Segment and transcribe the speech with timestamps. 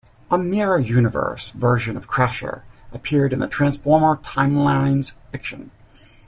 [0.31, 5.69] A mirror-universe version of Crasher appeared in the "Transformers: Timelines" fiction.